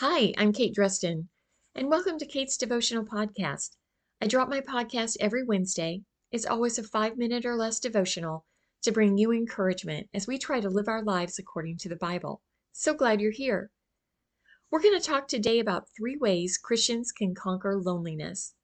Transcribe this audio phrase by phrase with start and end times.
[0.00, 1.28] Hi, I'm Kate Dreston,
[1.74, 3.76] and welcome to Kate's Devotional Podcast.
[4.22, 6.00] I drop my podcast every Wednesday.
[6.32, 8.46] It's always a five minute or less devotional
[8.80, 12.40] to bring you encouragement as we try to live our lives according to the Bible.
[12.72, 13.72] So glad you're here.
[14.70, 18.54] We're going to talk today about three ways Christians can conquer loneliness.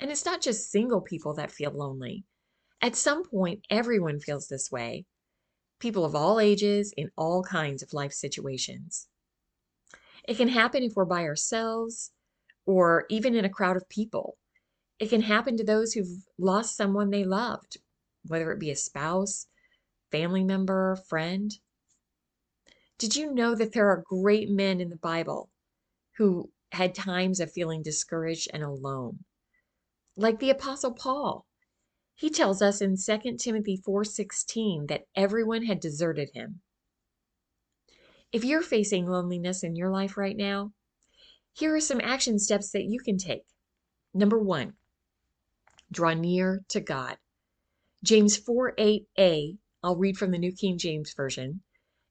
[0.00, 2.24] And it's not just single people that feel lonely.
[2.82, 5.04] At some point, everyone feels this way.
[5.78, 9.06] People of all ages in all kinds of life situations.
[10.26, 12.10] It can happen if we're by ourselves
[12.66, 14.38] or even in a crowd of people.
[14.98, 17.78] It can happen to those who've lost someone they loved,
[18.26, 19.48] whether it be a spouse,
[20.10, 21.52] family member, friend.
[22.96, 25.50] Did you know that there are great men in the Bible
[26.16, 29.24] who had times of feeling discouraged and alone?
[30.16, 31.44] Like the apostle Paul.
[32.14, 36.62] He tells us in 2 Timothy 4:16 that everyone had deserted him.
[38.34, 40.72] If you're facing loneliness in your life right now,
[41.52, 43.44] here are some action steps that you can take.
[44.12, 44.72] Number one,
[45.92, 47.16] draw near to God.
[48.02, 51.60] James 4 8a, I'll read from the New King James Version.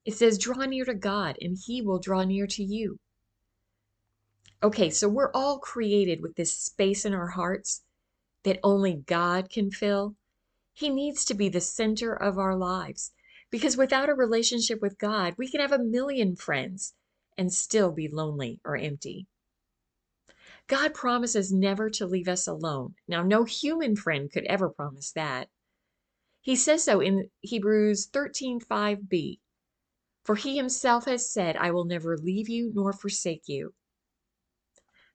[0.05, 3.01] It says, Draw near to God, and he will draw near to you.
[4.63, 7.83] Okay, so we're all created with this space in our hearts
[8.43, 10.15] that only God can fill.
[10.71, 13.11] He needs to be the center of our lives.
[13.53, 16.95] Because without a relationship with God, we can have a million friends
[17.37, 19.27] and still be lonely or empty.
[20.65, 22.95] God promises never to leave us alone.
[23.07, 25.49] Now, no human friend could ever promise that.
[26.41, 29.37] He says so in Hebrews 13:5b.
[30.23, 33.75] For he himself has said, I will never leave you nor forsake you.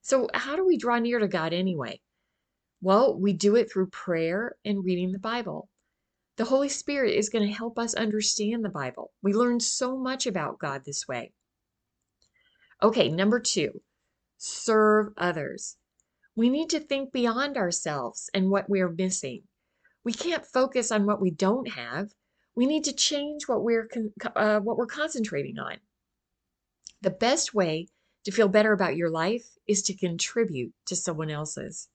[0.00, 2.00] So, how do we draw near to God anyway?
[2.81, 5.69] Well, we do it through prayer and reading the Bible.
[6.39, 9.11] The Holy Spirit is going to help us understand the Bible.
[9.20, 11.33] We learn so much about God this way.
[12.81, 13.83] Okay, number two,
[14.36, 15.78] serve others.
[16.36, 19.42] We need to think beyond ourselves and what we're missing.
[20.05, 22.15] We can't focus on what we don't have.
[22.54, 23.88] We need to change what we're
[24.37, 25.78] uh, what we're concentrating on.
[27.03, 27.88] The best way
[28.22, 31.88] to feel better about your life is to contribute to someone else's.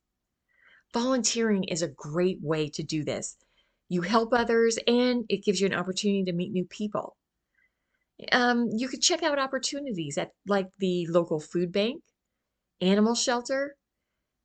[0.91, 3.37] Volunteering is a great way to do this
[3.93, 7.15] you help others, and it gives you an opportunity to meet new people.
[8.31, 12.01] Um, you could check out opportunities at like the local food bank,
[12.81, 13.75] animal shelter,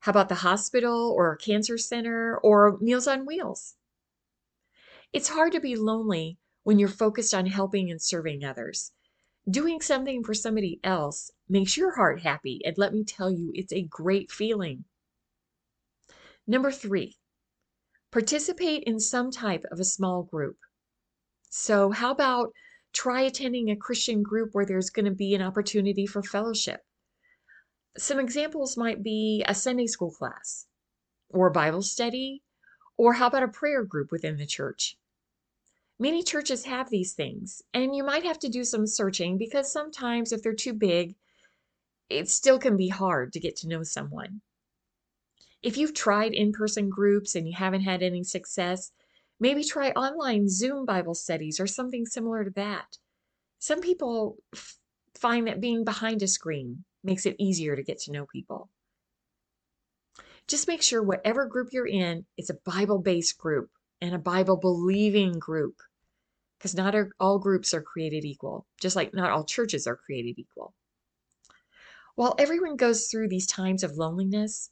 [0.01, 3.75] how about the hospital or cancer center or Meals on Wheels?
[5.13, 8.93] It's hard to be lonely when you're focused on helping and serving others.
[9.51, 13.73] Doing something for somebody else makes your heart happy, and let me tell you, it's
[13.73, 14.85] a great feeling.
[16.47, 17.17] Number three,
[18.11, 20.57] Participate in some type of a small group.
[21.51, 22.53] So, how about
[22.95, 26.81] try attending a Christian group where there's going to be an opportunity for fellowship?
[27.99, 30.67] Some examples might be a Sunday school class,
[31.29, 32.43] or Bible study,
[32.97, 34.97] or how about a prayer group within the church?
[35.99, 40.33] Many churches have these things, and you might have to do some searching because sometimes
[40.33, 41.15] if they're too big,
[42.09, 44.41] it still can be hard to get to know someone.
[45.63, 48.93] If you've tried in person groups and you haven't had any success,
[49.41, 52.99] maybe try online Zoom Bible studies or something similar to that.
[53.59, 54.79] Some people f-
[55.17, 58.71] find that being behind a screen makes it easier to get to know people.
[60.47, 63.71] Just make sure whatever group you're in, it's a Bible based group
[64.01, 65.77] and a Bible believing group.
[66.59, 70.75] Because not all groups are created equal, just like not all churches are created equal.
[72.17, 74.71] While everyone goes through these times of loneliness,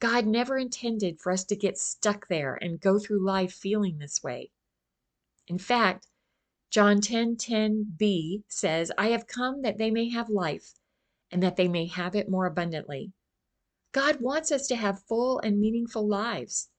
[0.00, 4.22] God never intended for us to get stuck there and go through life feeling this
[4.22, 4.50] way.
[5.46, 6.06] In fact,
[6.70, 10.72] John 10 10b says, I have come that they may have life
[11.30, 13.12] and that they may have it more abundantly.
[13.92, 16.70] God wants us to have full and meaningful lives.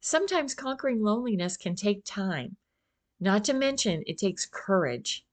[0.00, 2.56] Sometimes conquering loneliness can take time,
[3.20, 5.24] not to mention it takes courage.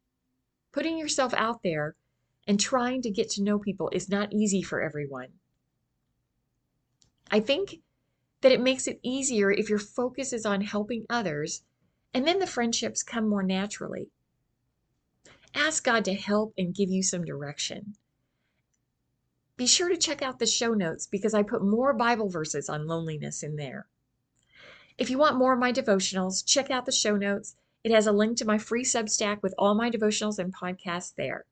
[0.72, 1.96] Putting yourself out there
[2.46, 5.39] and trying to get to know people is not easy for everyone.
[7.32, 7.82] I think
[8.42, 11.64] that it makes it easier if your focus is on helping others,
[12.14, 14.10] and then the friendships come more naturally.
[15.54, 17.96] Ask God to help and give you some direction.
[19.58, 22.88] Be sure to check out the show notes because I put more Bible verses on
[22.88, 23.88] loneliness in there.
[24.98, 27.56] If you want more of my devotionals, check out the show notes.
[27.84, 31.46] It has a link to my free Substack with all my devotionals and podcasts there.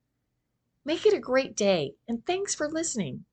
[0.85, 3.25] Make it a great day, and thanks for listening.